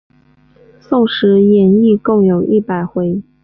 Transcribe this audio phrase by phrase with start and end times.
[0.79, 3.21] 宋史演义共有一百回。